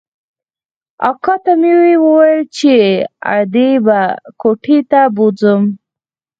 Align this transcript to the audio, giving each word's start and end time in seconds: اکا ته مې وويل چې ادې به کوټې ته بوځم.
اکا 1.09 1.35
ته 1.43 1.53
مې 1.59 1.73
وويل 2.03 2.41
چې 2.57 2.73
ادې 3.37 3.69
به 3.85 3.99
کوټې 4.41 4.79
ته 4.91 5.01
بوځم. 5.15 5.61